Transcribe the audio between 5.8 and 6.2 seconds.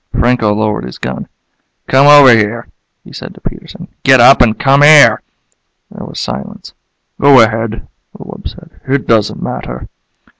There was